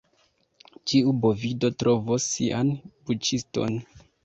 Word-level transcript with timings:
Ĉiu 0.91 1.13
bovido 1.25 1.71
trovos 1.83 2.27
sian 2.33 2.73
buĉiston. 2.89 3.81